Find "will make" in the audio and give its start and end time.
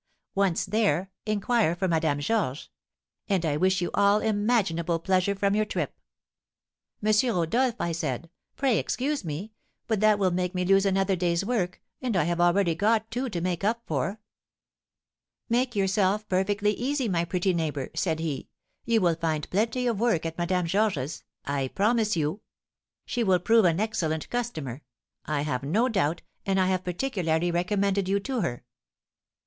10.17-10.55